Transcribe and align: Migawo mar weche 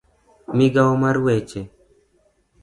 Migawo 0.57 0.93
mar 1.03 1.15
weche 1.25 1.59